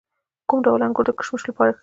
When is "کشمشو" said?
1.19-1.49